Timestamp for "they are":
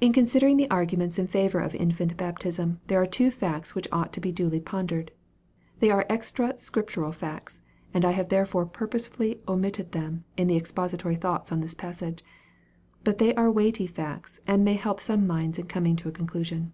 5.78-6.04, 13.18-13.48